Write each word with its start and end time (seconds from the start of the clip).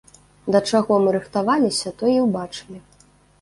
Да 0.53 0.61
чаго 0.71 0.97
мы 1.03 1.13
рыхтаваліся, 1.17 1.93
то 2.01 2.11
і 2.13 2.17
ўбачылі. 2.25 2.81